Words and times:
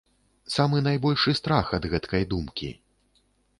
Самы 0.53 0.77
найбольшы 0.87 1.35
страх 1.41 1.65
ад 1.81 1.87
гэткай 1.93 2.27
думкі. 2.35 2.69